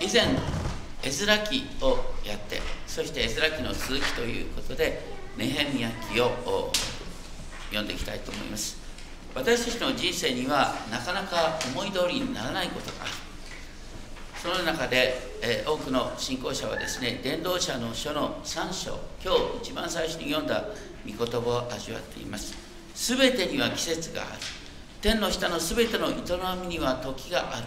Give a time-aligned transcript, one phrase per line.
[0.00, 0.36] 以前
[1.02, 5.02] 絵面記をやってそして絵面記の続きということで
[5.36, 6.30] ネヘミヤ記を
[7.70, 8.76] 読んでいきたいと思います
[9.34, 13.10] 私たちの人生にはなかなか思い通りにならないことがある
[14.42, 20.64] その中で、え、多くの信仰者はですね伝道者の書の3章今日一番最初に読んだ
[21.04, 22.54] 御言葉を味わっています
[22.94, 24.30] 全てには季節がある
[25.00, 26.12] 天の下の全ての営
[26.62, 27.66] みには時がある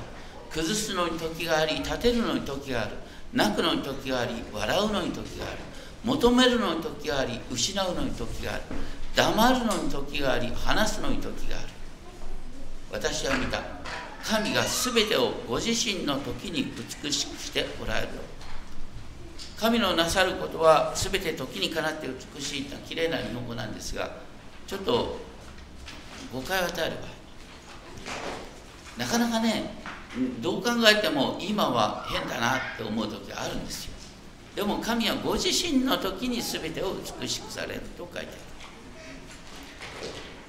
[0.54, 2.92] 崩すのに時があり立てるのに時がある。
[3.34, 5.58] 泣くのに時があり笑うのに時がある。
[6.04, 8.62] 求めるのに時があり失うのに時がある。
[9.16, 11.68] 黙るのに時があり話すのに時がある。
[12.92, 13.62] 私は見た。
[14.24, 16.72] 神が全てをご自身の時に
[17.04, 18.08] 美しくしておられる。
[19.58, 24.10] 神のなさることは全て時にかなって美しいと綺麗な日本語なんですが
[24.66, 25.20] ちょっと
[26.34, 27.22] 誤解を与える場合。
[28.98, 29.81] なかなかね
[30.42, 33.92] どう考えても今は変だなって思う時があるんですよ。
[34.56, 38.32] でも神はご自身の時に全てを美しくされると書いてある。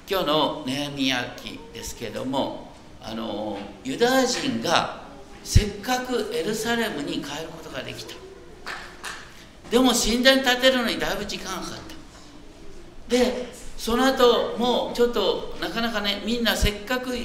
[0.09, 5.03] 今日のネヘミヤ記ですけれどもあのユダヤ人が
[5.43, 8.15] せっかくエルサレムに帰ることができた。
[9.71, 11.79] でも神殿建てるのにだいぶ時間がかかっ
[13.07, 13.15] た。
[13.15, 17.15] でその後もうちょっとなかなかねみんなせっかく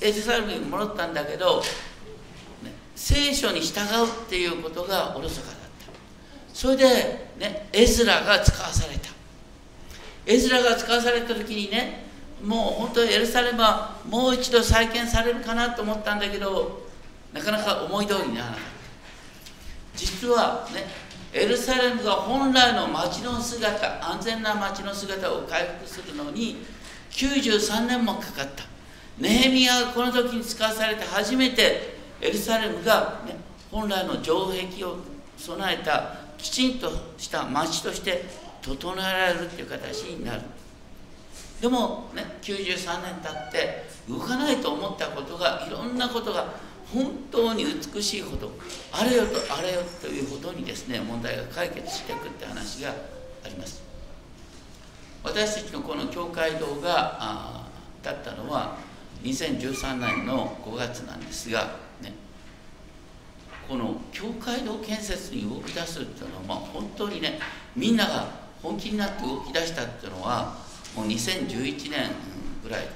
[0.00, 1.62] エルサレムに戻ったんだけど、
[2.94, 5.58] 聖書に従うっていうことがおろそかだった。
[6.52, 6.84] それで、
[7.38, 9.08] ね、エズラが使わされた。
[10.28, 12.04] エズラが使わされた時にね
[12.44, 16.86] もう本当にエルサレムはもう一度再建されるかなと思ったんだけど
[17.32, 18.68] なかなか思い通りにならなかった。
[19.96, 20.84] 実はね
[21.32, 26.58] エルサレムが本来の町の姿安全な町の姿を回復するのに
[27.10, 28.64] 93年もかかった。
[29.18, 33.36] ネヘミヤがこの時に使わされて初めてエルサレムが、ね、
[33.70, 34.98] 本来の城壁を
[35.36, 38.24] 備えたきちんとした町として
[38.62, 40.42] 整えられるっていう形になる。
[41.60, 46.54] でもね93年経って動かないと思ったことがいろんなことが
[46.92, 48.52] 本当に美しいほど
[48.92, 52.90] あれよとあれよというほどにですね問題が解決していくって話が
[53.44, 53.82] あります。
[55.24, 57.66] 私たちのこの教会堂が
[58.02, 58.78] だったのは
[59.22, 62.12] 2013年の5月なんですがね
[63.68, 67.38] この教会堂建設に動き出すっていうのは、まあ、本当にね
[67.76, 68.28] みんなが
[68.62, 70.56] 本気になって動き出したっていうのは
[70.96, 72.10] もう2011年
[72.62, 72.88] ぐらい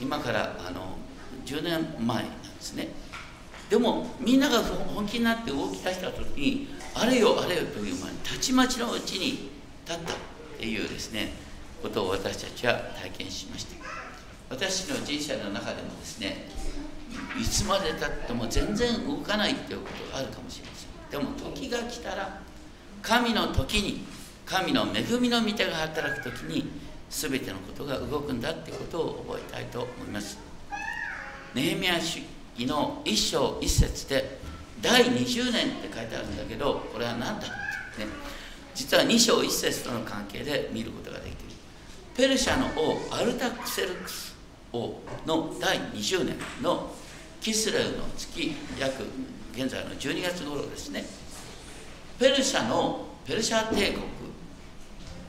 [0.00, 0.96] 今からあの
[1.44, 2.88] 10年前なんですね。
[3.68, 9.50] でもみんなが本気になって動き出した時にあれよあれよという間にたちまちのうちに
[9.86, 10.16] 立ったっ
[10.58, 11.32] ていうですね
[11.82, 13.81] ことを私たちは体験しました。
[14.52, 16.46] 私の人生の中でもですね
[17.40, 21.22] いつまでたっても全然動かないっていうことがあるかもしれません。
[21.22, 22.40] でも時が来たら
[23.00, 24.04] 神の時に
[24.44, 26.70] 神の恵みの御手が働く時に
[27.08, 30.38] 全てのことが動くんだってことを覚えたいと思います。
[31.54, 32.20] ネヘミヤ主
[32.54, 34.38] 義の一章一節で
[34.82, 38.10] 第20年って書いてあるんだけどこれは何だってね。
[38.74, 41.36] 実は2章一節との関係で見ることができる。
[42.14, 44.31] ペルシャの王アルタクセルクス
[44.72, 46.92] 王の第20年の
[47.40, 49.04] キスレウの月約
[49.54, 51.04] 現在の12月頃ですね。
[52.18, 54.04] ペルシャのペルシャ帝国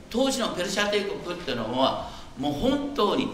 [0.08, 3.28] 当時のペルシャ帝国っていうのはもう本当に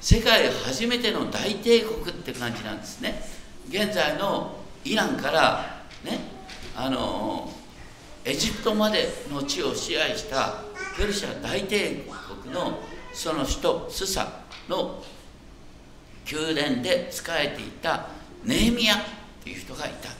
[0.00, 3.22] 世界初めての大帝国って感じなんですね。
[3.68, 6.18] 現在のイランからね
[6.76, 7.50] あの
[8.24, 10.62] エジプトまでの地を支配した
[10.96, 12.06] ペルシャ大帝
[12.42, 12.80] 国の
[13.12, 15.02] その首都スサの
[16.30, 18.08] 宮殿で仕えていた
[18.44, 18.96] ネーミヤ
[19.42, 20.10] という人がいた。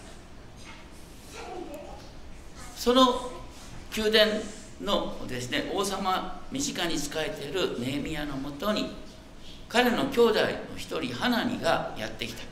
[2.76, 3.32] その
[3.96, 4.40] 宮殿
[4.82, 8.94] のですね王様身近に仕えているネーミヤのもとに
[9.68, 12.44] 彼の兄弟の一人ハナニがやってきた。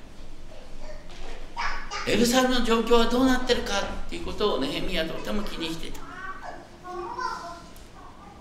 [2.07, 6.01] エルサレムの状況はどうなってるかっていうことをネヘミヤとても気にしていた。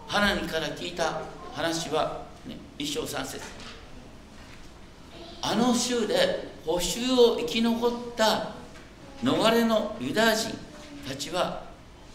[0.07, 1.21] ハナニから聞いた
[1.53, 3.72] 話は、ね、一章三節。
[5.45, 8.53] あの州で補修を生き残った
[9.21, 10.57] 逃れのユダヤ人
[11.05, 11.65] たちは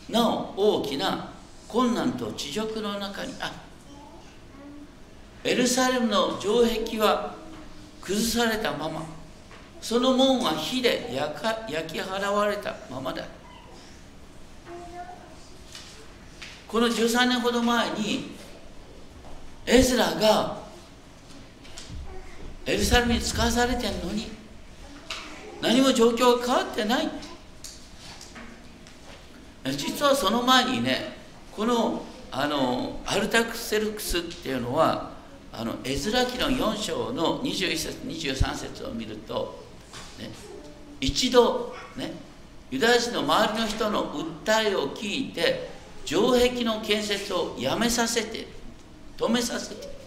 [0.09, 1.31] なお大きな
[1.69, 3.53] 困難と地辱の中にあ
[5.45, 7.35] エルサレムの城壁は
[8.01, 9.03] 崩されたまま
[9.83, 13.25] その門は火で焼か焼き払われたままだ。
[16.67, 18.33] この13年ほど前に
[19.65, 20.68] エズラが
[22.69, 24.31] エルサレムに使わされてるのに。
[25.61, 27.09] 何も状況が変わってない。
[29.77, 31.17] 実はその前にね
[31.53, 35.13] このあのアルタクセルクスっていうのは
[35.53, 39.65] あの絵面記の4章の21節23節を見ると、
[40.19, 40.31] ね、
[41.01, 42.13] 一度ね
[42.71, 45.71] ユダヤ人の周りの人の訴えを聞いて
[46.05, 48.47] 城壁の建設をやめさせて
[49.17, 49.98] 止めさせて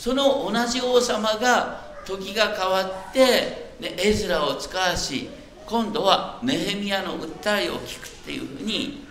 [0.00, 5.28] その同じ王様が時が変わって、ね、エズラを使わし
[5.66, 9.04] 今度はネヘミヤの訴えを聞くっていうふうに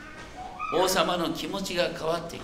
[0.76, 2.44] 王様の気持ちが変わっていく。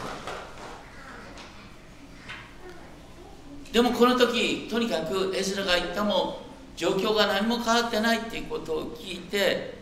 [3.74, 6.44] でもこの時とにかくエズラが言ったも
[6.76, 9.80] 状況が何も変わってないっていうことを聞いて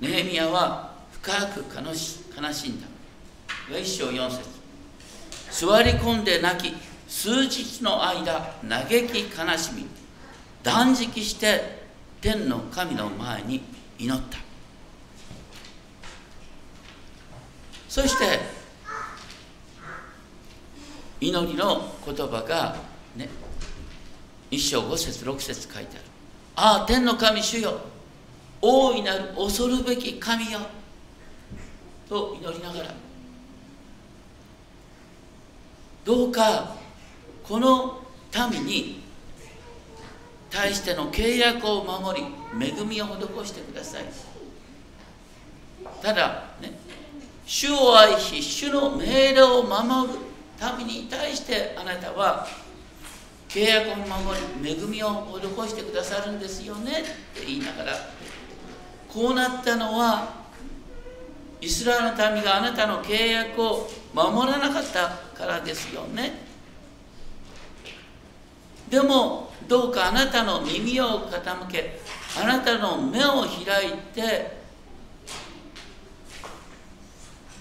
[0.00, 2.86] ネヘミヤは深く悲し悲しんだ。
[3.70, 4.60] 一章4節。
[5.50, 9.86] 座り込んで泣き数日の間嘆き悲しみ
[10.62, 11.82] 断食して
[12.20, 13.62] 天の神の前に
[13.98, 14.38] 祈った。
[17.88, 18.38] そして
[21.20, 22.76] 祈りの言葉が
[23.16, 23.28] ね
[24.50, 26.04] 一章五節六節書いてある。
[26.54, 27.80] ああ天の神主よ
[28.62, 30.60] 大いなる恐るべき神よ
[32.08, 32.94] と祈りながら
[36.04, 36.79] どうか
[37.50, 38.00] この
[38.52, 39.00] 民に
[40.48, 42.26] 対しての契約を守り
[42.64, 44.04] 恵みを施してください。
[46.00, 46.78] ただね
[47.44, 50.18] 主を愛し主の命令を守る
[50.78, 52.46] 民に対してあなたは
[53.48, 56.94] 契約を守り恵みを施してくださるんですよねっ
[57.34, 57.92] て言いながら
[59.12, 60.34] こうなったのは
[61.60, 66.49] イスラエルの民があなたの契約を守らなかったからですよね。
[68.90, 72.00] でもどうかあなたの耳を傾け
[72.40, 74.58] あなたの目を開いて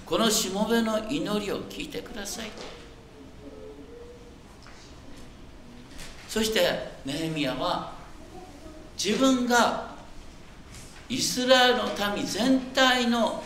[0.05, 2.49] このしもべの祈りを聞いてください。
[6.27, 6.59] そして
[7.05, 7.91] ネヘミヤは
[9.03, 9.95] 自分が
[11.09, 11.83] イスラエルの
[12.15, 13.43] 民全体の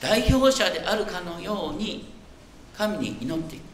[0.00, 2.12] 代表者であるかのように
[2.76, 3.69] 神に祈っていく。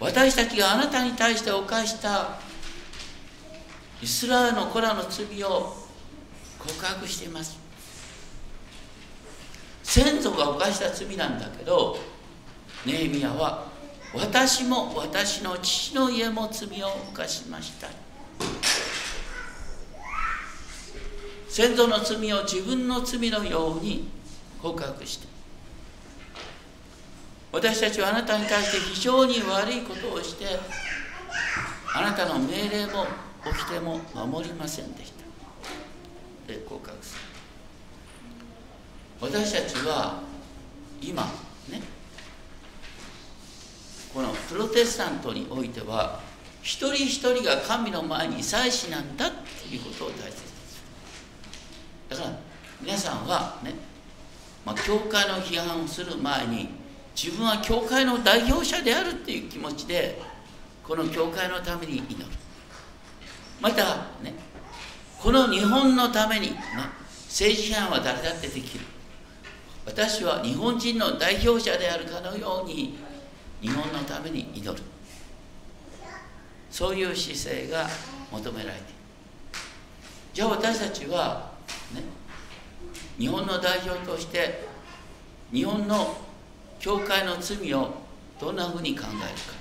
[0.00, 2.38] 私たちがあなたに対して犯した
[4.00, 5.74] イスラエルの子らの罪を
[6.58, 7.58] 告白しています。
[9.82, 11.98] 先祖が犯した罪なんだけど
[12.84, 13.66] ネーミヤは
[14.14, 17.88] 私も私の父の家も罪を犯しました。
[21.48, 24.08] 先祖の罪を自分の罪のように
[24.62, 25.27] 告白して
[27.50, 30.46] 私たちはあなたに対して非常に悪いことをして
[31.94, 33.06] あなたの命令も
[33.44, 35.12] 掟も守りませんでし
[36.46, 36.52] た。
[36.52, 37.14] で告白す。
[37.14, 37.20] る
[39.20, 40.20] 私たちは
[41.00, 41.22] 今
[41.70, 41.82] ね
[44.12, 46.20] このプロテスタントにおいては
[46.62, 50.82] 一人一人が神の前に祭司なんだっていうことを大切にす
[52.10, 52.16] る。
[52.16, 52.38] だから
[52.82, 53.74] 皆さんはね、
[54.66, 56.77] まあ、教会の批判をする前に
[57.20, 60.22] 自分は教会の代表者であるっていう気持ちで
[60.84, 62.24] この教会のために祈る。
[63.60, 64.34] またね
[65.20, 66.60] この日本のために、ね、
[67.26, 68.84] 政治批判は誰だってできる。
[69.84, 72.96] 私は日本人の代表者であるかのように
[73.60, 74.80] 日本のために祈る。
[76.70, 77.88] そういう姿勢が
[78.30, 78.84] 求められている。
[80.34, 81.50] じゃあ私たちは
[81.92, 82.02] ね
[83.18, 84.68] 日本の代表として
[85.52, 86.27] 日本の
[86.78, 87.94] 教会の罪を
[88.40, 89.58] どんなふうに考えるか。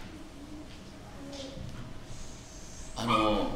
[2.97, 3.47] あの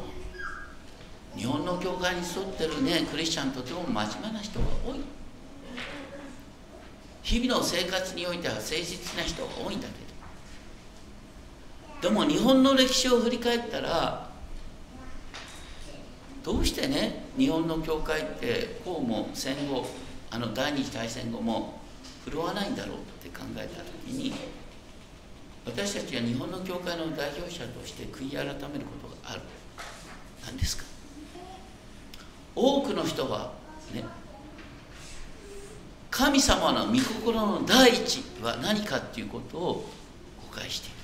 [1.36, 5.00] 日本の教会に沿ってるねクリスチャンとても真面目な人が多い。
[7.22, 9.94] 日々の生活においては誠実な人が多いんだけ
[12.02, 12.08] ど。
[12.08, 14.28] でも日本の歴史を振り返ったら
[16.42, 19.86] どうしてね日本の教会ってこうも戦後
[20.30, 21.81] あの第二次大戦後も
[22.24, 24.32] 振るわないんだろうって考えた時に
[25.64, 28.62] 私たちは日本の教会の代表者として悔い改めるこ
[29.00, 29.40] とがある。
[30.44, 30.84] 何ですか？
[32.54, 33.52] 多くの人は
[33.94, 34.04] ね
[36.10, 39.90] 神様の御心の第一は何かっていうことを
[40.50, 40.96] 誤解している。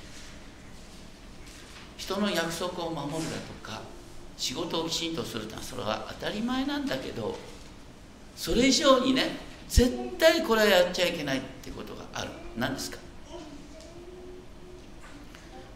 [1.97, 3.81] 人の約束を守るだとか
[4.37, 7.37] 仕事をきちんとするとはそれは当たり前なんだけど
[8.35, 9.37] それ以上にね
[9.69, 12.29] 絶対これはやっちゃいけないってことがある。
[12.57, 12.97] 何ですか？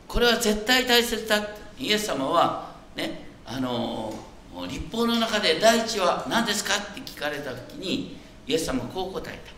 [0.07, 1.47] これは絶対大切だ。
[1.79, 4.13] イエス様はねあの
[4.67, 9.51] 立法の中で第一は何ですかって聞かれた時にイエス様はこう答えた。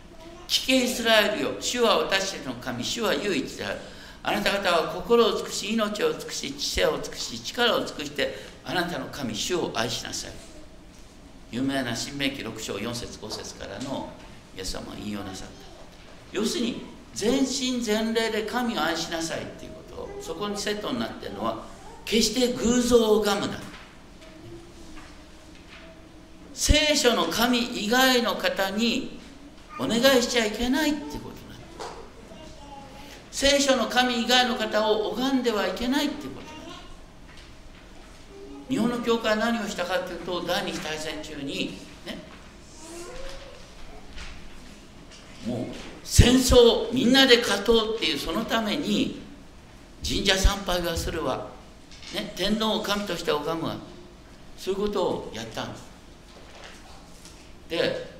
[0.46, 3.78] 聞けイスラエルよ主は私たちの神主は唯一である。
[4.22, 10.32] あなた方は心を尽くし命を尽くし知性を尽くし力を尽くしてあなたの神主を愛しなさい。
[11.52, 14.08] 有名な新明記6章4節5節からの
[14.56, 15.54] イエス様は引用なさった。
[16.32, 21.64] 要するに全身全霊で神を愛しなさいっていうことをそこにセットになってるのは
[22.04, 23.58] 決して偶像を拝むな。
[26.56, 29.18] 聖書の神以外の方に
[29.78, 31.58] お願いしちゃいけないっていうことなん
[33.30, 36.46] 聖書の神以外の方を拝んではいけないっていうこと
[38.70, 42.18] 日本の教会は何をしたかというと第二次大戦中にね
[45.46, 45.66] もう
[46.02, 49.22] 戦争みんなで勝とうっていうそのために
[50.06, 51.48] 神社参拝はするわ、
[52.14, 53.76] ね、天皇を神として拝むわ。
[54.56, 55.84] そういうことをやったんです。
[57.68, 58.16] で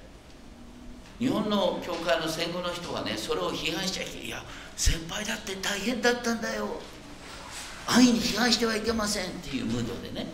[1.19, 4.43] 日本の教会の戦後の人はねそれを批判しちゃいけないいや
[4.77, 6.69] 先輩だって大変だったんだよ。
[7.87, 10.27] 安易に批判してはいけませんっていうムードでね。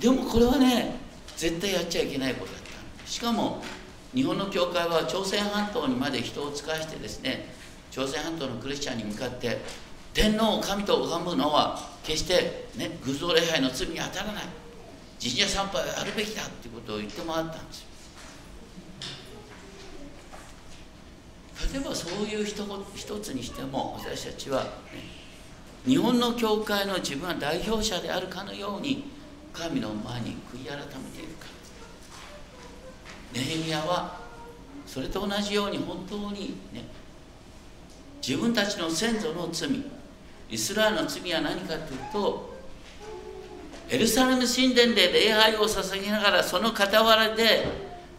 [0.00, 0.96] でもこれはね
[1.36, 3.62] 絶対やっちゃいけないことだったしかも
[4.14, 7.46] 日本の教会は朝鮮半島にまで人を使わしてですね
[7.90, 9.58] 朝鮮半島のクリスチャンに向かって
[10.14, 14.44] 天皇を神と拝むのは決してね偶像礼拝の罪に当たらない。
[15.22, 17.86] 神社参拝はやるべきだっていうことを言って回ったんですよ。
[21.72, 22.64] 例えばそういう一
[22.96, 24.70] 一つにしても私たちは、ね、
[25.86, 29.04] 日本の教会の自分は代表者であるかのように
[29.52, 30.82] 神の前に悔い改め
[31.16, 31.31] ている。
[33.32, 34.20] ネヘミヤは
[34.86, 36.84] それと同じように本当にね
[38.26, 39.70] 自分たちの先祖の罪
[40.50, 42.52] イスラエルの罪は何かというと
[43.88, 47.66] エルサレム神殿で礼拝を捧げながらその傍らで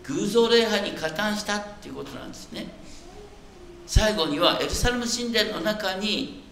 [0.03, 2.67] 偶像礼拝に加担したっていうことなんですね。
[3.86, 6.43] 最後にはエルサレム神殿の中に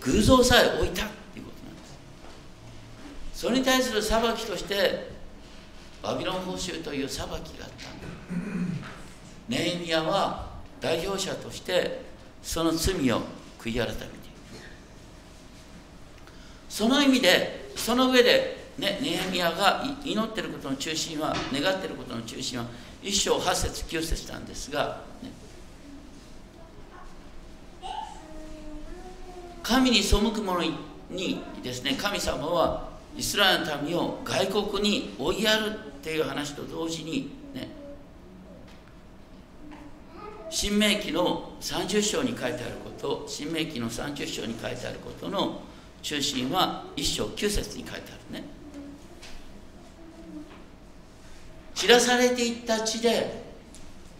[0.00, 1.82] 偶像さえ置いたっていうことなんで
[3.32, 3.40] す。
[3.40, 5.15] それに対する裁きとして
[6.06, 7.88] バビロン報酬という裁きがあった。
[9.48, 12.02] ネヘミヤは代表者として
[12.44, 13.22] その罪を
[13.58, 14.10] 悔い改めている。
[16.68, 22.66] その意味でその上でね、ネヘミヤが祈ってることの中心は願ってることの中心は
[23.02, 25.32] 一章八節九節なんですが、ね、
[29.62, 30.62] 神に背く者
[31.10, 37.68] にですね神様はイスラエルの民を外国に追いやるっていう話と同時にね
[40.50, 45.62] 新明記の30章に書いてあること新明記の30章に書いてあることの
[46.02, 48.44] 中心は1章9節に書いてあるね。
[51.74, 53.44] 散らされていった地で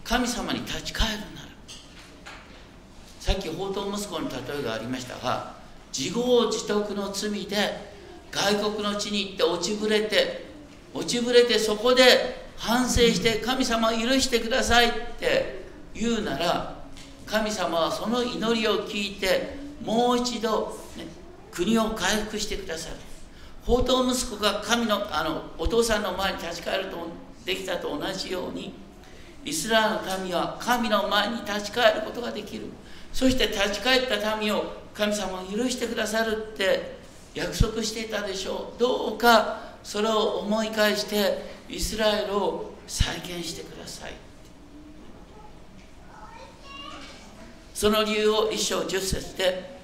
[0.04, 1.48] 神様に立ち返るなら
[3.18, 5.54] さっき宝刀息子の例えがありましたが
[5.96, 7.95] 自業自得の罪で
[8.30, 10.46] 外国の地に行って落ちぶれて
[10.94, 15.64] 落ちぶれてそこで反省して神様を許してくださいって
[15.94, 16.76] 言うなら
[17.26, 21.06] 神様はその祈りを聞いてもう一度、ね、
[21.50, 22.96] 国を回復してくださる。
[23.66, 27.08] 宝刀息子が神のあのお父さんの前に立ち返ると
[27.44, 28.72] できたと同じように
[29.44, 32.66] イスラエルの民は神の前に立ち返ることができる。
[33.12, 34.64] そして立ち返った民を
[34.94, 36.95] 神様を許してくださるって
[37.36, 38.80] 約束していたでしょう。
[38.80, 44.14] どうかそれを思い返してイスラエルを再建してください。
[47.74, 49.76] その理由を一章十節で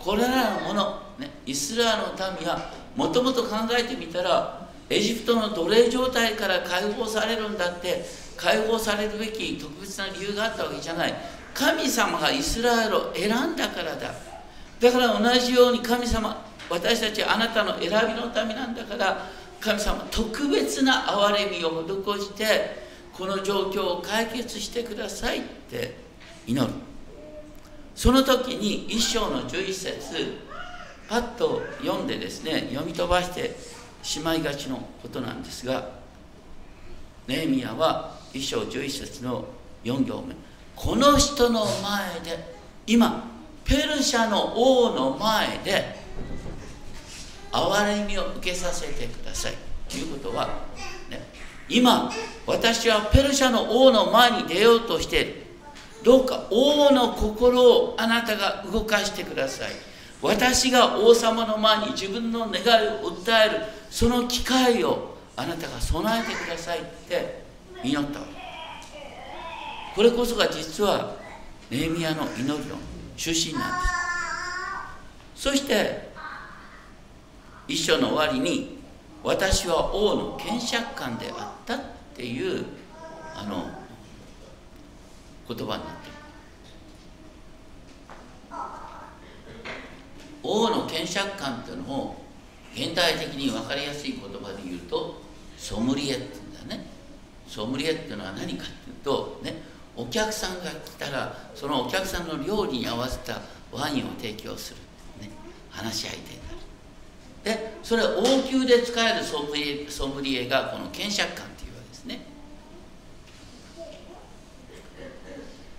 [0.00, 8.04] これらのもの、ね、イスラエルの民はもともと考えてみたらエジプトの奴隷状態から解放されるんだって
[8.36, 11.14] 解放されるべき特別な理由があったわけじゃない。
[11.54, 14.12] 神様がイスラエルを選んだからだ。
[14.80, 19.26] だから同じように神様私たちはあなたの選びのためなんだから
[19.60, 25.96] 神様特別な憐れみを施してこの状況を解決してくださいって
[26.46, 26.72] 祈る。
[27.94, 30.38] その時に一章の11節
[31.08, 33.56] パッと読んでですね読み飛ばして
[34.02, 35.90] しまいがちのことなんですが
[37.26, 39.46] ネーミヤは一章11節の
[39.84, 40.34] 4行目。
[40.76, 42.54] この人の前で
[42.86, 43.24] 今
[43.64, 45.96] ペルシャの王の前で
[47.52, 49.54] 憐れみを受けさせてください。
[49.88, 50.46] ということは、
[51.10, 51.26] ね、
[51.68, 52.10] 今
[52.46, 55.34] 私はペルシャの王の前に出ようとしている。
[56.04, 59.70] どうか王の心をあなたが動かしてください。
[60.20, 67.42] 私が王様の前に自分の願いを訴えるその機会をあなたが備えてくださいって
[67.82, 68.38] 祈ったわけ。
[69.94, 71.16] これこそが実は
[71.70, 72.76] ネーミヤの祈りの
[73.16, 75.48] 中心なんです。
[75.50, 76.07] そして
[77.68, 78.78] 一章の終わりに
[79.22, 81.80] 私は王の検釈官であったっ
[82.16, 82.64] ていう
[83.34, 83.66] あの
[85.46, 86.12] 言葉になってる。
[90.42, 92.16] 王の検釈官っていうのを
[92.74, 95.20] 現代的に分かりやすい言葉で言うと
[95.58, 96.86] ソムリエって言うんだね。
[97.46, 99.62] ソムリエっていうのは何かっていうとね
[99.94, 104.80] お客さんが来たらそのお客さんの料理に合わせたワインを提供する、
[105.20, 105.30] ね、
[105.70, 106.47] 話し相手
[107.48, 112.20] でそれ王宮で使えるソムリエソムリエがこの検釈官っていうわけですね。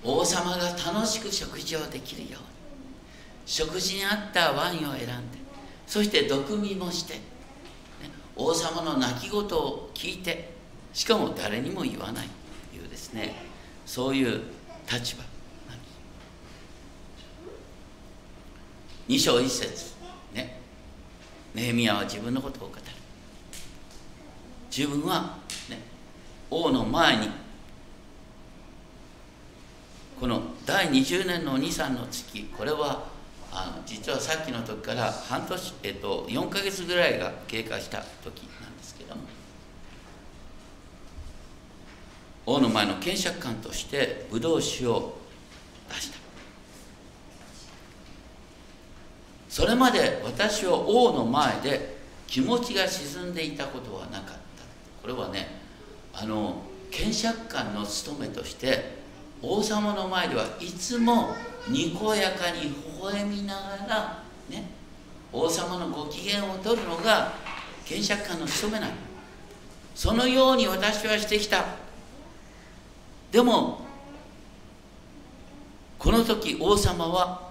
[0.03, 2.37] 王様が楽しく食事をできるように。
[3.45, 5.39] 食事に合ったワインを選んで
[5.87, 7.21] そして毒味もして、ね、
[8.35, 10.51] 王様の泣き言を聞いて
[10.93, 12.27] しかも誰にも言わない
[12.71, 13.35] というですね
[13.87, 14.41] そういう
[14.91, 15.23] 立場
[15.67, 15.79] なん
[19.17, 19.31] です。
[19.31, 19.98] 2章1節。
[21.53, 22.81] ネヘミヤは自分のことを語る。
[24.75, 25.37] 自分は、
[25.69, 25.79] ね、
[26.49, 27.29] 王の前に
[30.19, 33.07] この第20年の23の月これは
[33.51, 39.21] あの実はさっきの時から半年、えっと、4ヶ月ぐらいが経過した時なんですけども
[42.45, 45.17] 王の前の検釈官としてブドウ酒を
[45.89, 46.18] 出した。
[49.49, 54.31] それまで私は王の前で気持ちが沈んでいたことはなかった。
[55.01, 55.59] これはね
[56.13, 58.99] あの検釈官の務めとして
[59.41, 61.35] 王様の前ではいつも
[61.67, 64.69] にこやかに微笑みながらね
[65.33, 67.33] 王様のご機嫌を取るのが
[67.85, 68.93] 検釈官の務めなの。
[69.95, 71.65] そのように私はしてきた。
[73.31, 73.81] でも
[75.97, 77.48] この時王様は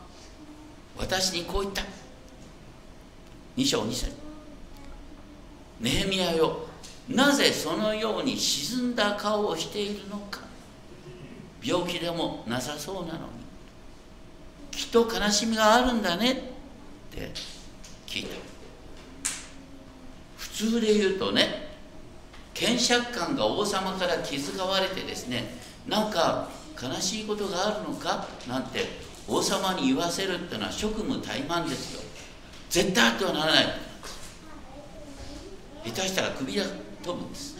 [0.98, 1.82] 私にこう言った。
[3.56, 4.12] 2章2節。
[5.80, 6.66] ネヘミヤよ
[7.08, 10.40] なぜそのように沈んだ顔をしているのか。
[11.62, 13.22] 病気でもなさそうなのに。
[14.70, 16.32] きっと悲しみがあるんだね。
[16.32, 16.34] っ
[17.10, 17.30] て
[18.06, 18.36] 聞いた。
[20.36, 21.68] 普通で言うとね
[22.52, 25.54] 検釈官が王様から気遣われてですね
[25.86, 26.48] なんか
[26.80, 28.26] 悲しいことがあるのか？
[28.48, 32.00] なんて王様に言わせるっていうのは職務怠慢ですよ。
[32.70, 33.64] 絶対あってはならない。
[35.84, 36.64] 下手したら首が
[37.02, 37.58] 飛ぶんです。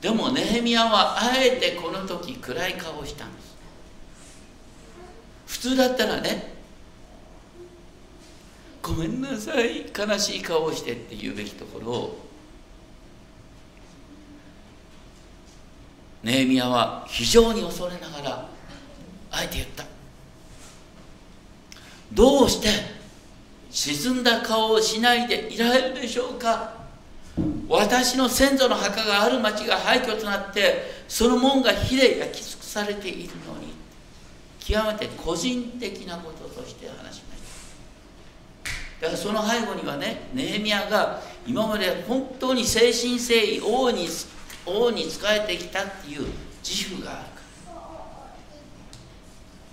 [0.00, 3.56] でもネヘミヤはあえてこの時暗い顔をしたんです。
[5.46, 6.54] 普通だったらね
[8.82, 12.26] ごめんなさい悲しい顔をしてって言うべきところを
[16.22, 18.55] ネヘミヤは非常に恐れながら
[19.36, 19.84] あえて言った。
[22.12, 22.68] どうして
[23.70, 26.74] 沈んだ顔をしないでいられるでしょうか。
[27.68, 33.74] 私の先祖の墓がある町が廃墟となってその門が火で焼き尽くされているのに
[34.60, 37.42] 極めて個人的なこととして話しまし
[39.00, 39.06] た。
[39.06, 44.08] だからその背後にはねネヘミヤが今まで本当に誠心誠意王に
[44.64, 46.26] 王に仕えてきたっていう
[46.64, 47.35] 自負がある。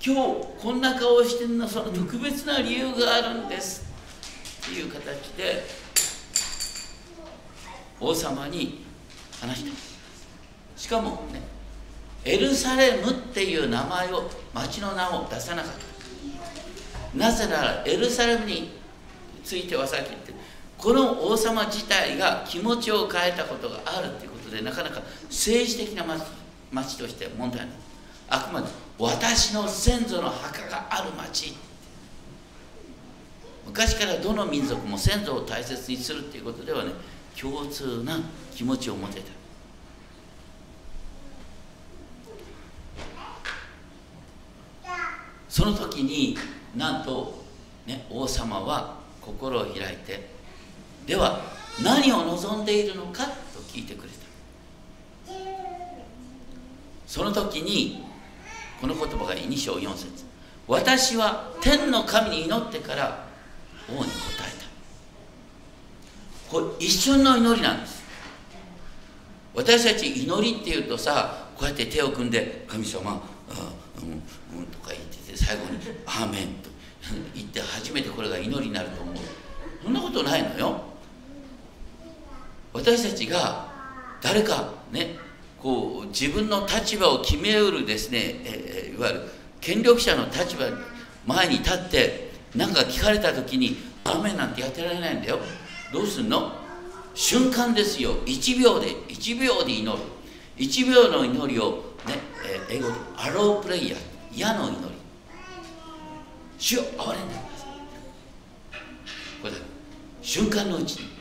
[0.06, 0.20] 今日
[0.62, 3.86] こんな顔をしてるのはその特別な理由があるんです。
[4.64, 5.64] っていう形で
[8.02, 8.84] 王様に
[9.40, 9.72] 話した。
[10.76, 11.42] しかもね
[12.26, 17.18] エルサレムっていう名前を町の名を出さなかった。
[17.18, 18.74] なぜならエルサレムに
[19.42, 20.34] ついてはさっき言って
[20.78, 26.04] この王様自体が気持ちを変えたことがあるということでなかなか政治的な
[26.72, 27.70] 町として問題ない
[28.28, 31.56] あくまで私の先祖の墓がある町。
[33.66, 36.92] 昔からどの民族も先祖を大切にするっていうことではね
[37.40, 38.20] 共通な
[38.54, 39.26] 気持ちを持てた。
[45.50, 46.38] その時に
[46.76, 47.44] なんと、
[47.86, 50.28] ね、王様は心を開いて
[51.06, 51.42] では
[51.84, 54.14] 何を望んでいるのかと聞いてくれた。
[57.08, 58.04] その時に
[58.84, 60.26] この言葉が2章4節。
[60.68, 63.28] 私は天の神に祈ってから
[63.88, 64.52] 王に答え
[66.50, 66.52] た。
[66.52, 68.04] これ一瞬の祈りなんです。
[69.54, 74.10] 私たち祈りっていうとさこうやって手を組んで「神様あうん
[74.60, 76.70] うん」とか言ってて最後に「アーメン」と
[77.34, 79.16] 行って初めてこれが祈りになると思う。
[79.82, 80.82] そんなことないのよ。
[82.74, 83.66] 私たちが
[84.22, 85.23] 誰かね
[85.64, 89.22] こう自分の立場を決めうるですね、えー、いわゆる
[89.62, 90.66] 権力者の立場
[91.26, 95.40] 前に立って何か聞かれた時に「アメなんてやってられないんだよ。
[95.94, 96.52] どうすんの？
[97.16, 98.16] 瞬間ですよ。
[98.26, 100.04] 1秒で1秒で祈る。
[100.58, 102.16] 1秒の祈りをね、
[102.70, 104.00] えー、英語でアロープレイヤー。
[104.36, 104.86] 矢の祈り。
[106.58, 107.14] 主を憐れんでくだ
[107.58, 107.70] さい。
[109.42, 109.54] これ
[110.22, 111.13] 瞬間のうちに。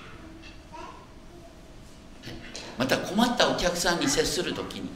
[2.83, 4.91] また困ったお客さんに接する時に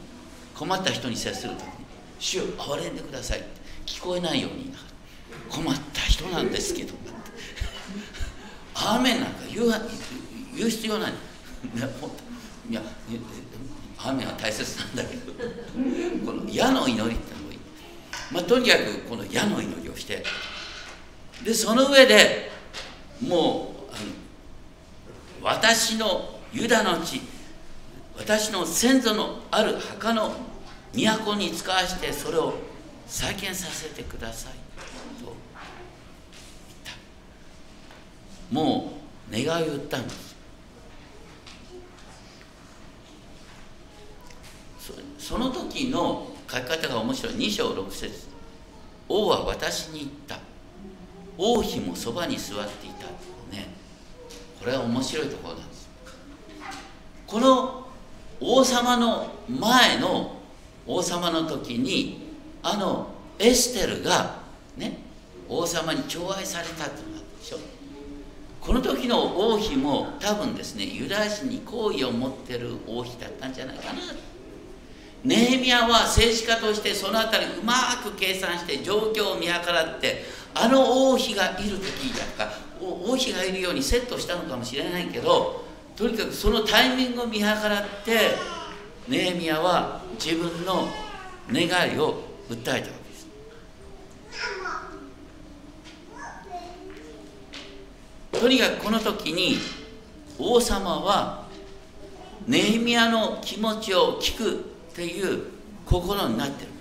[0.53, 1.69] 困った人に接する時に
[2.19, 3.47] 「主を憐れんでください」って
[3.85, 4.73] 聞こえないように
[5.49, 6.93] 困った人なんですけど
[8.75, 9.73] 「アーメン」なんか言う
[10.53, 11.13] 言う必要ない。
[12.69, 12.81] いや
[13.99, 15.31] アーメンは大切なんだけど。
[16.25, 17.59] この矢の祈りってのがいい、
[18.31, 20.25] まあ、とにかくこの矢の祈りをして。
[21.41, 22.51] でその上で
[23.21, 23.87] も
[25.41, 27.21] う私のユダの地
[28.17, 30.33] 私の先祖のある墓の
[30.93, 32.53] 都に使わしてそれを
[33.07, 34.53] 再建させてください。
[35.23, 35.35] と言っ
[36.83, 38.53] た。
[38.53, 38.93] も
[39.29, 40.35] う願いを言ったんです。
[45.19, 47.33] その時の書き方が面白い。
[47.33, 48.27] 2章6節。
[49.09, 50.39] 王は私に言った。
[51.37, 53.05] 王妃もそばに座っていた。
[53.55, 53.67] ね。
[54.59, 55.89] これは面白いところなんです。
[57.27, 57.86] この
[58.39, 60.37] 王様の前の
[60.85, 63.07] 王様の時にあの
[63.39, 64.39] エステルが
[64.77, 64.99] ね
[65.49, 67.57] 王様に寵愛されたっていうのでしょ
[68.61, 73.99] この時の王妃も多分ですねユダヤ人に好意を持ってる王妃だったんじゃないかな。
[75.23, 77.73] ネヘミヤは政治家としてその辺りうま
[78.03, 80.23] く計算して状況を見計らって
[80.53, 85.66] あの王妃がいる時だとか王妃がいるようにセットしたのかもしれないけど
[85.97, 88.35] とにかくそのタイミングを見計らって
[89.07, 90.87] ネヘミヤは自分の
[91.51, 93.27] 願いを訴えたわけです。
[98.31, 99.57] とにかくこの時に
[100.37, 101.47] 王様は
[102.45, 105.45] ネヘミヤの気持ちを聞くっていう
[105.83, 106.71] 心になってる。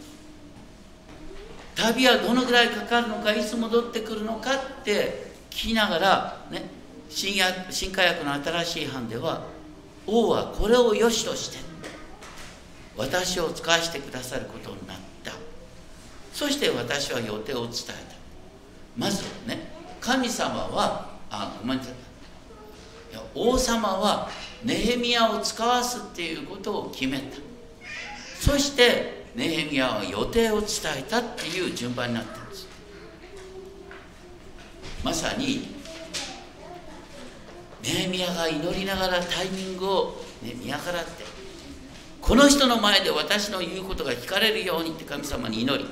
[1.74, 6.76] 旅はどのぐらいかかるのかいつ戻ってくるのかって聞きながらね
[7.09, 9.45] 新約新化薬の新しい版では
[10.07, 11.59] 王はこれを良しとして
[12.97, 15.33] 私を使わせてくださることになった。
[16.33, 18.16] そして私は予定を伝えた。
[18.97, 19.69] まずね
[20.01, 21.95] 神様はあごめんなさい。
[23.35, 24.29] 王様は
[24.64, 27.37] ネヘミヤを使わすっていうことを決めた。
[28.40, 32.69] そしてネヘミヤは予定を伝えたっていう順番になってるんです。
[35.05, 35.76] まさに
[37.87, 41.25] ネヘミヤが祈りながらタイミングを、ね、見計らって
[42.20, 45.88] この人の前で私の言うことが聞かれるようにって神様に祈り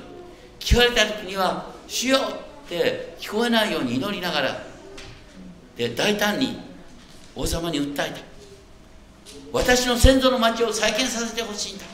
[0.59, 2.21] 聞かれた時には「主よう!」
[2.67, 4.63] って聞こえないように祈りながら
[5.77, 6.59] で大胆に
[7.33, 8.17] 王様に訴えた
[9.53, 11.85] 私の先祖の町を再建させてほしいんだ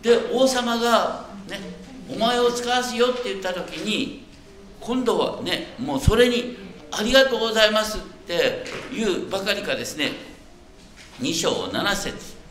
[0.00, 1.60] で王様がね
[2.08, 4.31] お前を使わすよって言った時に
[4.82, 6.56] 今度はねもうそれに
[6.90, 8.64] ありがとうございますって
[8.94, 10.10] 言うばかりかですね
[11.20, 12.42] 2章7節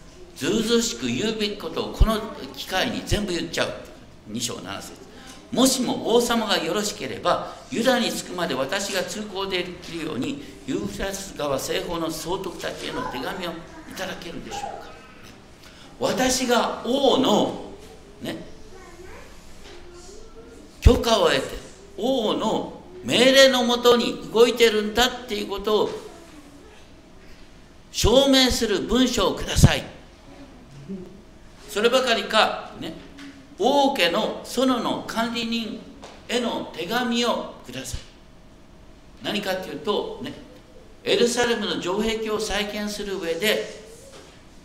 [0.41, 2.19] ずうずうしく言うべきことをこの
[2.55, 3.69] 機会に全部言っちゃう。
[4.31, 4.93] 2章7節。
[5.51, 13.53] もしも王様がよろしければユダに着くまで私が通行できるようにユーフラス川西方の総督たちへの手紙をい
[13.95, 14.91] ただけるでしょうか。
[15.99, 17.65] 私が王の
[18.23, 18.37] ね
[20.79, 21.55] 許可を得て
[22.01, 25.89] 王の命令のもとに動いてるんだっていうことを
[27.91, 29.83] 証明する文書をください。
[31.69, 32.93] そればかりか、ね、
[33.59, 35.79] 王家の園の管理人
[36.27, 38.01] への手紙をください。
[39.23, 40.33] 何かっていうと、ね、
[41.03, 43.81] エルサレムの城壁を再建する上で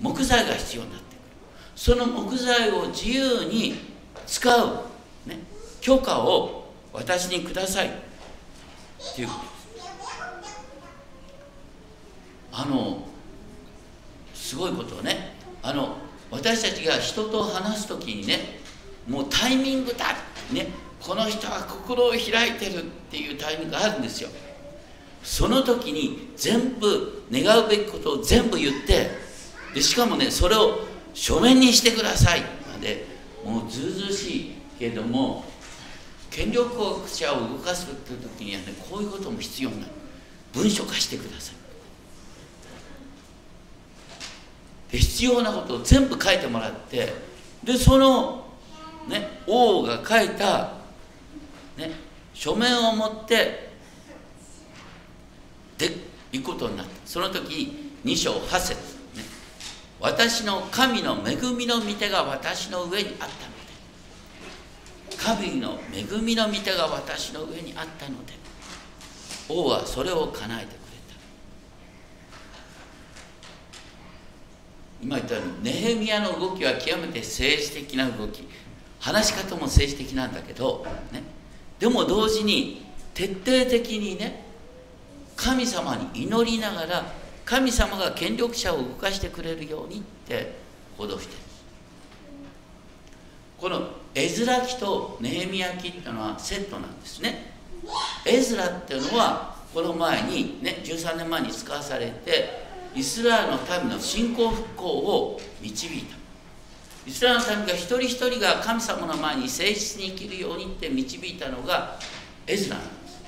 [0.00, 1.24] 木材が必要になってくる。
[1.76, 3.74] その木材を自由に
[4.26, 4.84] 使う、
[5.26, 5.38] ね、
[5.80, 6.55] 許可を
[6.96, 7.88] 私にください。
[7.88, 7.90] っ
[9.14, 9.28] ていう。
[12.50, 13.06] あの
[14.34, 15.36] すごいことをね。
[15.62, 15.98] あの
[16.30, 18.60] 私たちが人と話す時にね
[19.06, 20.06] もうタイミングだ
[20.52, 20.68] ね
[21.00, 24.30] この人は心を開いてるっていうタイミングがあるんですよ。
[25.22, 29.10] その時に全部願うべきことを全部言って
[29.74, 30.78] でしかもねそれを
[31.12, 32.40] 書面にしてください。
[32.72, 33.04] まで
[33.44, 35.44] もうずうずうしいけども
[36.30, 39.86] 権力者を動かすという時にはねこういうことも必要にな
[40.52, 41.56] 文書化してください。
[44.92, 47.12] で必要なことを全部書いてもらって
[47.64, 48.46] でその、
[49.08, 50.74] ね、王が書いた、
[51.76, 51.90] ね、
[52.32, 53.70] 書面を持って
[55.78, 55.90] で
[56.32, 56.92] 行くことになった。
[57.04, 58.74] その時2章8節、
[59.16, 59.24] ね、
[60.00, 63.55] 私の神の恵みの御手が私の上にあった
[65.18, 68.34] 神の恵みの御手が私の上にあったので
[69.48, 71.14] 王はそれを叶えてくれた。
[75.02, 78.46] 今言ったようにネヘミヤの動きは極めて政治的な動き。
[78.98, 81.22] 話し方も政治的なんだけど、ね、
[81.78, 84.44] でも同時に徹底的にね
[85.36, 87.12] 神様に祈りながら
[87.44, 90.56] 神様が権力者を動かしてくれるようにって
[90.98, 91.45] 報道してる。
[93.66, 93.82] この
[94.14, 97.50] 絵面記とネヘミヤ記っていうのはセットなんですね。
[98.24, 106.16] 絵面っていうのはこの前にね13年前に使わされてイスラエルの民の信仰復興を導いた。
[107.08, 111.98] イスラエルの民が一人一人が神様の前に誠実に生きるようにって導いたのが
[112.46, 113.20] エズラなんです。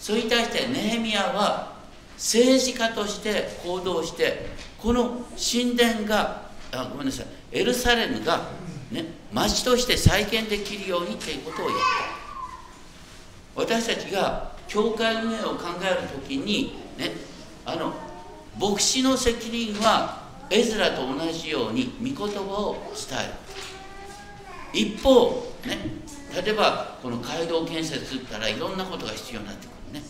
[0.00, 1.74] それに対してネヘミヤは
[2.16, 4.48] 政治家として行動して
[4.78, 8.42] この神殿があごめんなさいエルサレムが、
[8.90, 11.78] ね、町として再建できるようにっていうことをやっ
[13.56, 17.12] た私たちが教会運営を考える時にね
[17.66, 17.92] あの
[18.58, 23.34] 牧師の責任は絵面と同じように御言葉を伝える。
[24.72, 25.78] 一方ね
[26.34, 30.02] 例えばこの街道建設って言ったらいろんなことが必要になってくるね。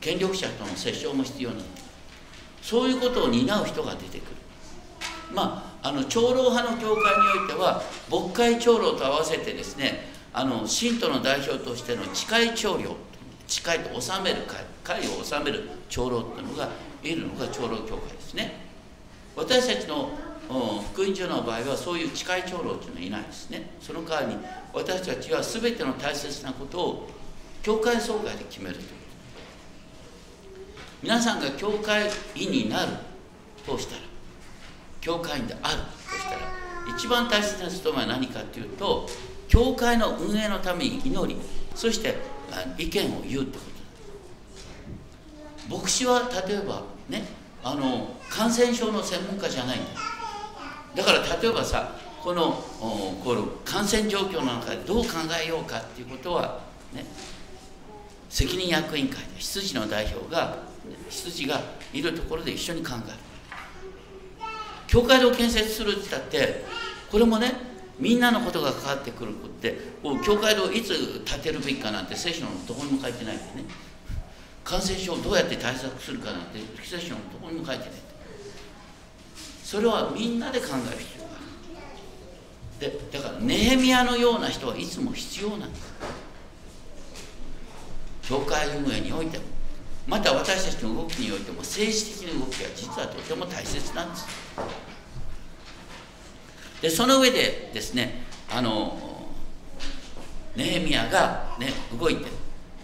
[0.00, 1.90] 権力者との折衝も必要になってくる。
[2.62, 4.36] そういうことを担う人が出てくる。
[5.32, 12.96] まああの長老派の教会においては牧会長老と合わせてですねあの信徒の代表としての誓い長老
[13.46, 16.68] 誓いと治める会会を治める長老っていうのが
[17.02, 18.52] いるのが長老教会ですね。
[19.34, 20.10] 私たちの
[20.92, 23.70] 福音書の場合はそういう誓い長老っていうのはいないですね。
[23.80, 27.10] その代わりに私たちは全ての大切なことを
[27.62, 28.82] 教会総会で決めると。
[28.82, 28.88] いう
[31.02, 32.92] 皆さんが教会員になる
[33.66, 34.09] としたら
[35.00, 35.78] 教会員である
[36.10, 36.40] としたら
[36.96, 39.08] 一番大切な務めは何かというと
[39.48, 41.40] 教会の運営のために祈り
[41.74, 42.16] そして
[42.78, 43.64] 意見を言うってこ
[45.68, 47.24] と牧師は例えばね
[47.62, 49.80] あの感染症の専門家じゃないん
[50.94, 52.52] だだから例えばさこの
[53.24, 55.10] この感染状況の中でどう考
[55.42, 56.60] えようかっていうことは
[56.92, 57.04] ね
[58.28, 60.58] 責任役員会で羊の代表が
[61.08, 61.60] 羊が
[61.92, 63.29] いるところで一緒に考える。
[64.90, 66.64] 教会を建設するって言ったって
[67.12, 67.52] これもね
[68.00, 69.78] みんなのことが関わってくるって
[70.24, 73.64] 教会をいつ建てるべきかなんて聖書のどこにも書いてないんでね。
[74.64, 77.92] 感染症をどうやって対策するかなんて聖書のどこにも書いてない
[79.62, 82.92] それはみんなで考える必要がある。
[82.92, 85.92] でだからネヘミヤのような人はいつも必要なんです
[88.22, 89.44] 教会運営においても。
[90.06, 94.26] また私たちの動きにおいても政治的な動きは実はとても大切なんです。
[96.82, 98.98] でその上でですねあの
[100.56, 102.26] ネヘミヤがね動いて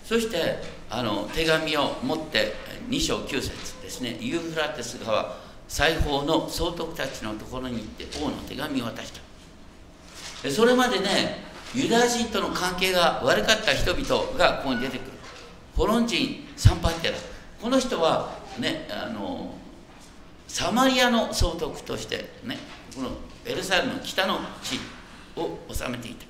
[0.04, 2.52] そしてあの手紙を持って
[2.88, 3.50] 2章9節
[3.82, 9.20] ですねユーフラテス川裁縫の総督たちのところに行って王の手紙を渡した。
[10.42, 15.15] でそれまでねユダヤ人との関係が悪かった人々がここに出てくる。
[15.76, 17.14] ホロン人サンパテラ
[17.60, 19.54] この人はねあの
[20.48, 22.56] サマリアの総督としてね
[22.94, 23.10] この
[23.44, 24.78] エルサレムの北の地
[25.38, 26.24] を治めていた。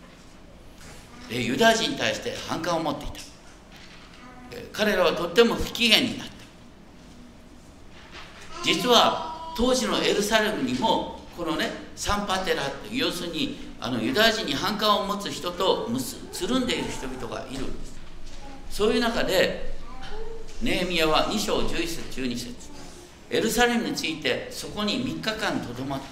[1.28, 3.14] でユダヤ人に対して反感を持っていた。
[4.72, 6.34] 彼らはとっても不機嫌になった。
[8.64, 15.88] 実は当時のエルサレムにもこのねサンパテラという要するにあのユダヤ人に反感を持つ人と
[16.32, 17.95] つるんでいる人々がいるんです。
[18.76, 19.72] そういう中で
[20.60, 22.54] ネーミヤは2章11節12節。
[23.30, 26.06] エルサレムについてそこに3日間とどまった。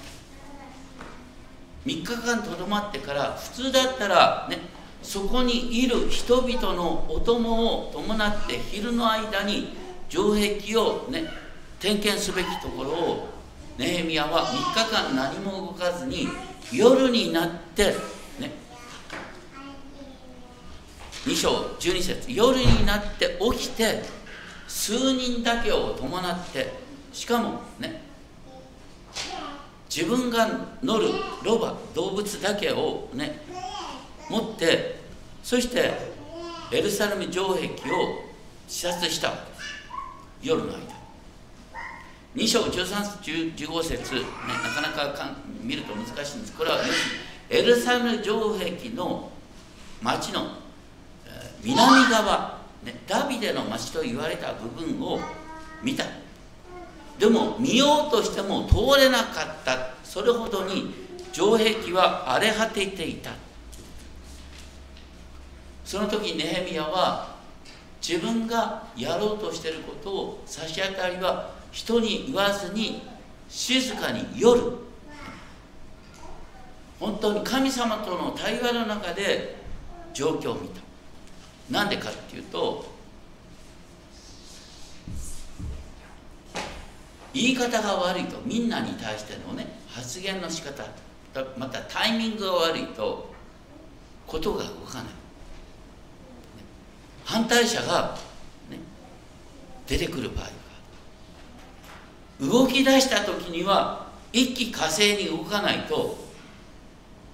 [1.84, 4.60] 3日間とどまってから普通だったらね
[5.02, 9.76] そこにいる人々のお供を伴って昼の間に
[10.08, 11.24] 城壁をね
[11.80, 13.28] 点検すべきところを
[13.76, 16.28] ネヘミヤは3日間何も動かずに
[16.72, 17.94] 夜になって
[18.40, 18.64] ね
[21.24, 22.32] 2章12節。
[22.32, 24.02] 夜になって起きて
[24.68, 26.72] 数人だけを伴って
[27.12, 28.02] しかもね
[29.88, 30.48] 自分が
[30.82, 31.08] 乗る
[31.42, 33.40] ロバ動物だけをね
[34.28, 34.98] 持って
[35.42, 35.92] そして
[36.72, 37.70] エルサレム城壁を
[38.66, 39.64] 視察したわけです。
[40.42, 40.78] 夜の間。
[42.34, 44.20] 2章13、15節、ね、
[44.64, 46.52] なかなかかん見ると難しいんです。
[46.54, 46.84] これはね
[47.48, 49.30] エルサレム城壁の
[50.02, 50.63] 町の、
[51.64, 55.18] 南側、ね、ダビデの町と言われた部分を
[55.82, 56.04] 見た。
[57.18, 59.94] でも見ようとしても通れなかった。
[60.04, 60.92] それほどに
[61.32, 63.30] 城壁は荒れ果てていた。
[65.84, 67.34] その時ネヘミヤは
[68.06, 73.02] 自分がやろうとしてることを差し当たりは人に言わずに
[73.48, 74.60] 静かに夜。
[77.00, 79.56] 本当に神様との対話の中で
[80.12, 80.83] 状況を見た。
[81.70, 82.92] なんでかっていうと
[87.32, 90.84] 言い方が悪いとみんなに対してのね発言の仕方
[91.58, 93.32] またタイミングが悪いと
[94.26, 95.06] ことが動かない。
[97.24, 98.16] 反対者が、
[98.70, 98.78] ね、
[99.86, 100.44] 出てくる場合
[102.46, 106.18] が動き出した時には一気火星に動かないと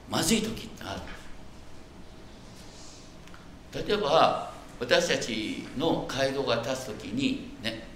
[0.09, 1.01] まずい時ってある。
[3.73, 7.87] 例えば私たちの街道が立つ時にね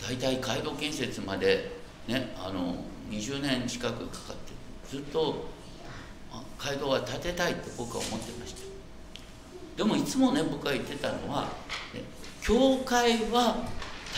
[0.00, 1.70] 大体街道建設まで
[2.08, 2.76] ねあの
[3.10, 4.52] 20年近くかかって
[4.88, 5.46] ずっと
[6.58, 8.62] 街道は建てたいって僕は思ってました。
[9.76, 11.42] でもいつもね僕が言ってたのは、
[11.94, 12.02] ね、
[12.42, 13.56] 教会は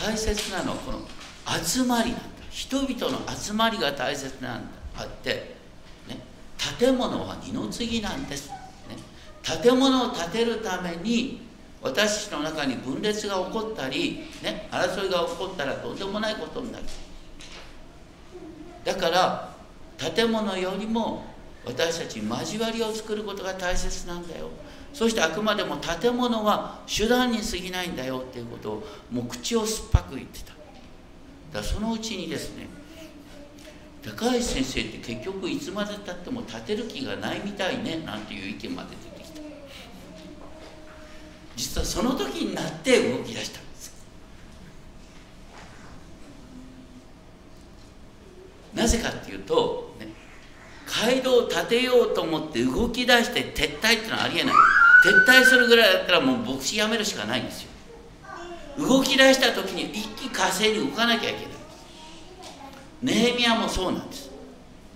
[0.01, 0.99] 大切なのはこの
[1.63, 2.25] 集まりなんだ。
[2.49, 4.67] 人々の集まりが大切なんだ。
[4.97, 5.55] あって、
[6.07, 6.19] ね、
[6.79, 8.49] 建物は二の次なんです、
[9.45, 11.45] 建物を建てるために
[11.81, 16.85] 私たちの中に分裂が起こったり、ね、争いが起こったらとんでもないことになる。
[18.83, 19.55] だから
[19.97, 21.25] 建物よりも
[21.63, 24.49] 私たち交わりを作ることが大切なんだよ。
[24.93, 28.23] そしてあくまでも建物は手段に過ぎないんだよ。
[28.27, 30.47] っていうことをもう口を酸っぱく言ってた。
[30.47, 30.57] だか
[31.59, 32.67] らそのうちにですね
[34.01, 38.89] 高橋先生って結局いつまでたっても建てる気がないみたいねなんていう意見まで
[41.55, 43.93] 実はその時になって動き出したんです。
[48.73, 50.07] なぜかっていうと、ね、
[50.85, 54.53] 街道を建てようと思って動き出して撤退っていうのはありえない。
[55.05, 57.69] 撤退するぐらいだったらもう牧師辞めるしかないんですよ。
[58.77, 61.55] 動き出した時に一気火星に動かなきゃいけない。
[63.01, 64.31] ネヘミヤもそうなんです、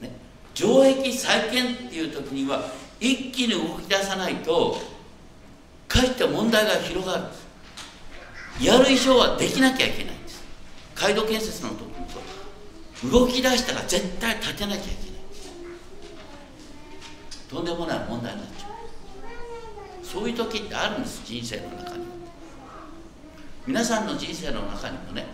[0.01, 0.09] ね、
[0.53, 2.63] 城壁再建っていう時には
[2.99, 4.77] 一気に動き出さないと
[5.89, 7.23] かえって問題が広がる。
[7.23, 7.49] んです
[8.61, 10.41] やる以上はできなきゃいけないんです。
[10.95, 12.07] 街道建設の時も
[13.01, 14.99] そう動き出したら絶対立てなきゃいけない。
[17.49, 20.05] とんでもない問題になっちゃう。
[20.05, 22.05] そういう時ってあるんです人生の中に
[23.67, 25.25] 皆さんの人生の中にもね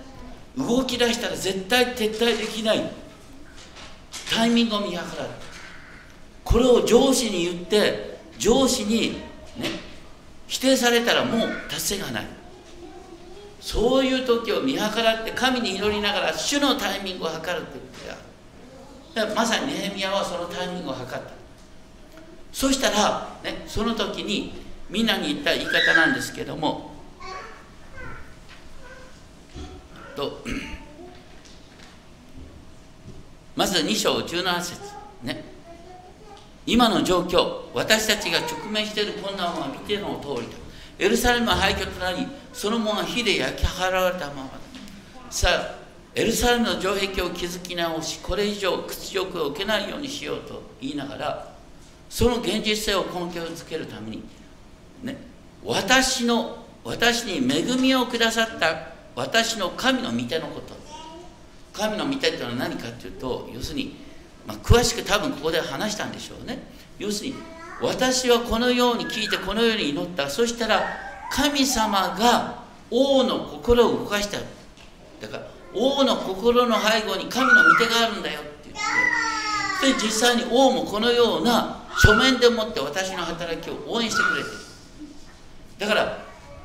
[0.57, 2.91] 動き出したら絶対撤退できない。
[4.33, 5.07] タイミングを見計らう。
[6.43, 9.17] これを上司に言って上司に
[9.57, 9.69] ね
[10.47, 12.25] 否定されたらもう達成がない。
[13.59, 17.79] そういう時を見計らって神に祈りながら主のタイミングを測るって
[19.15, 21.31] 言ってたまさにネヘミヤはそのタイミングを測った。
[22.51, 24.53] そしたら、ね、その時に
[24.89, 26.91] みんなに言った言い方なんですけども
[30.15, 30.41] と
[33.55, 34.79] まず2章17節。
[35.23, 35.54] ね。
[36.65, 40.55] 今の状況私たちが直面している困難は見ての通りだ。
[40.97, 44.51] エルサレムは廃墟となりそのものは火で焼き払われたままだ。
[45.29, 45.75] さあ
[46.15, 51.55] エルサレムの城壁を築き直しこれ以上屈辱を受けないようにしようと言いながら
[52.09, 54.23] その現実性を根拠づけるために、
[55.03, 55.17] ね、
[55.63, 60.75] 私の私に恵みをくださった私の神の御手のこと。
[61.73, 63.95] 神の御手というのは何かというと要するに、
[64.47, 66.59] まあ、詳しく多分ここで話したんでしょうね。
[66.99, 67.35] 要するに
[67.81, 70.29] 私はこのように聞いてこのように祈った。
[70.29, 70.83] そしたら
[71.31, 74.37] 神様が王の心を動かした。
[74.37, 78.81] だから王の心の背後に神の御手があるんだよって言って
[79.79, 84.55] それ実際に王もこのような書面でもって私の働きを応援してくれてる。
[85.79, 86.17] だから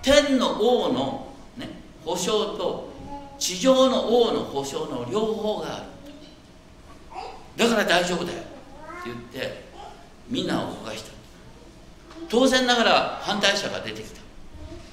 [0.02, 1.68] 天の王の、ね、
[2.04, 2.90] 保証と
[3.38, 5.84] 地上の王の保証の両方がある。
[7.56, 8.48] だから大丈夫だよって
[9.06, 9.64] 言って
[10.28, 11.10] みんなを動かした。
[12.28, 14.20] 当然ながら反対者が出てきた。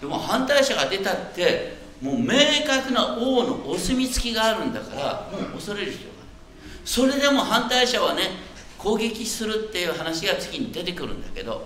[0.01, 2.29] でも反対者が出たってもう明
[2.65, 6.27] 確な王のお墨付きがあるんだからもう恐れる必要がない。
[6.85, 8.23] それでも反対者はね
[8.77, 11.65] 攻撃するっていう話が次に出てくるんだけど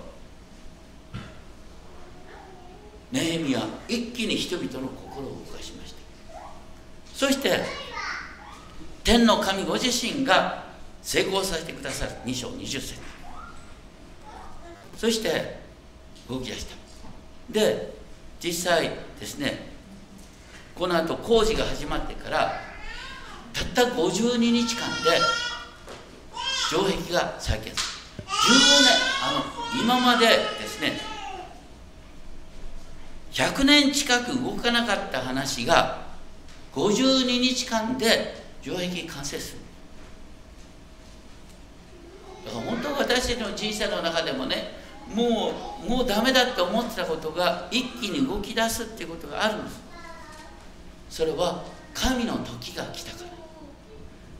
[3.12, 5.98] ネヘミは一気に人々の心を動かしました。
[7.14, 7.60] そして
[9.04, 10.71] 天の神ご自身が
[11.02, 12.12] 成功させてくださる。
[12.26, 12.96] 2章20節。
[14.98, 15.60] そして
[16.30, 16.76] 動き出した。
[17.50, 17.94] で
[18.40, 19.72] 実際ですね
[20.76, 22.54] この後工事が始まってから
[23.54, 25.20] たった52日間で
[26.70, 28.26] 城壁が再建する。
[28.28, 28.34] 10
[28.84, 28.90] 年
[29.24, 30.34] あの今までで
[30.68, 31.00] すね
[33.32, 36.02] 100年近く動かなかった話が
[36.74, 39.60] 52日間で城壁完成する
[42.46, 44.80] だから本当私たちの人生の中でもね
[45.14, 45.52] も
[45.86, 49.82] うもうダメだって思ってたことが一気に動き出すっていうことがあるんです。
[51.10, 53.30] それは神の時が来たから。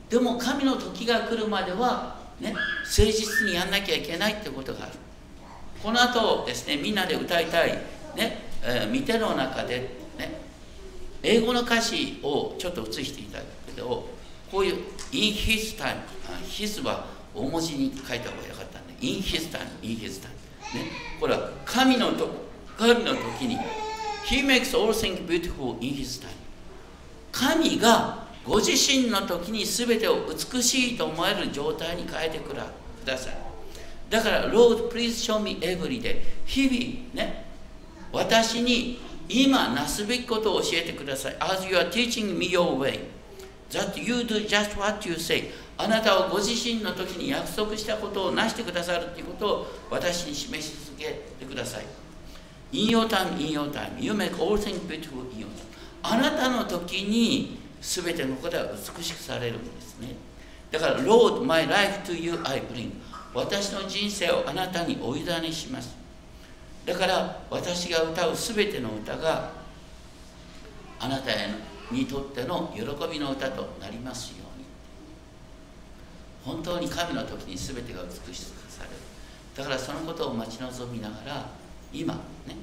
[0.08, 2.54] でも神の時が来るまではね
[2.84, 4.92] 誠実にやんなきゃいけないってことがある。
[5.82, 7.72] この後ですねみんなで歌いたい
[8.16, 10.40] ね、えー、見ての中でね
[11.22, 14.08] 英語の歌詞をちょっと映していただくけど
[14.50, 14.74] こういう
[15.12, 15.96] in his time
[16.46, 18.61] his は大文字に書いた方がよかった
[19.02, 20.30] in his time in his time
[20.74, 20.90] ね、
[21.20, 22.28] これは神のと
[22.78, 23.58] 神の時に
[24.24, 26.30] He makes all things beautiful in His time
[27.30, 33.36] 神がご自身の時に全てを美しいと思える状態に変えてください
[34.10, 37.44] だから Lord please show me every day 日々ね
[38.12, 43.00] 私に今なすべきことを教えてください As you are teaching me your way
[43.70, 51.84] that you do just what you say あなたはご自身の時に約束したことを成してくださるということを私に示し続けてください。
[52.72, 55.48] In your time, in your time, you make all things beautiful in your time.
[56.02, 60.14] あなたの時に全てのことは美しくされるんですね。
[60.70, 62.92] だから、Lord, my life to you I bring.
[63.34, 65.96] 私の人生をあなたにお委ねします。
[66.84, 69.50] だから私が歌う全ての歌が
[70.98, 71.30] あなた
[71.90, 74.41] にとっての喜びの歌となりますよ。
[76.44, 78.96] 本当に神の時に全てが美しくされる。
[79.56, 81.46] だからそのことを待ち望みながら
[81.92, 82.14] 今
[82.46, 82.56] ね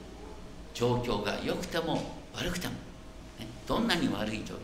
[0.73, 2.01] 状況が良くても
[2.34, 2.73] 悪くても、
[3.39, 4.59] ね、どんなに悪い状況の中で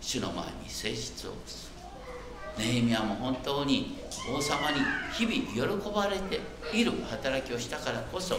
[0.00, 1.70] 主の前に誠実をす。
[1.74, 1.78] る
[2.58, 3.98] ネヘミヤも本当に
[4.28, 4.78] 王様に
[5.12, 6.40] 日々喜ばれて
[6.76, 8.34] いる働きをしたからこそ、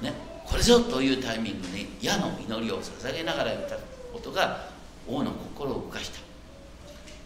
[0.00, 0.12] ね、
[0.46, 3.76] これぞというタイミングに矢の祈りを捧げながら言った
[4.12, 4.68] ことが
[5.08, 6.19] 王の心を動かした。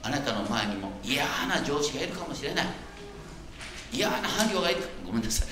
[0.04, 2.66] あなたの前にも嫌な上司がいるかもしれない。
[3.90, 5.48] 嫌な伴侶がいるごめんなさい。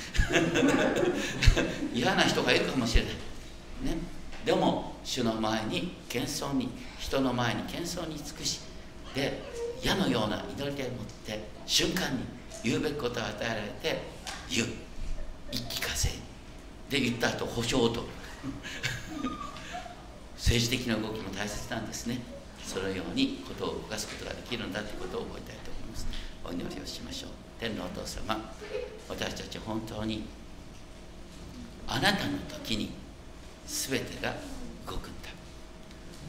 [1.98, 3.96] 嫌な人がいるかもしれない、ね、
[4.44, 8.60] でも主の前に謙遜に人の前に謙遜に尽くし
[9.14, 9.42] で
[9.82, 12.24] 矢のような祈りでもって瞬間に
[12.62, 14.02] 言うべきことを与えられて
[14.50, 14.68] 言う。
[15.50, 16.08] 一気風
[16.90, 18.04] で言った後保証と。
[20.36, 22.18] 政治的な動きも大切なんですね。
[22.66, 26.06] そのようにことを動かすことができるんだということを覚えたいと思います。
[26.44, 27.30] お祈りをしましょう。
[27.60, 28.52] 天のお父様
[29.08, 30.24] 私たち本当に
[31.86, 32.92] あなたの時に
[33.66, 34.34] 全てが
[34.86, 35.28] 動くんだ。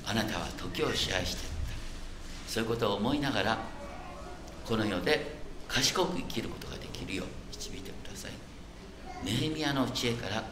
[0.05, 1.73] あなたは時を支配しているんだ。
[2.47, 3.57] そういうことを思いながら
[4.65, 5.35] この世で
[5.67, 8.31] 賢く生きることができるよう導いてください。
[9.25, 10.43] ネヘミヤの知恵から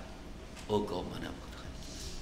[0.67, 2.21] 多くを学ぶことができます。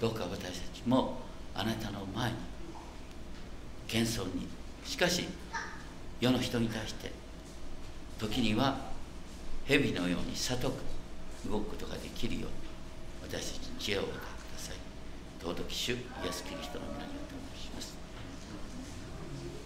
[0.00, 1.18] どうか私たちも
[1.54, 2.36] あなたの前に
[3.88, 4.48] 謙遜に。
[4.84, 5.26] しかし
[6.20, 7.10] 世の人に対して
[8.18, 8.78] 時には
[9.64, 10.74] 蛇のように悟く
[11.50, 14.76] 動くことができるように私たちに知恵を与えてください。
[15.40, 15.96] 尊き主イ
[16.28, 17.13] エス・キリストの皆に。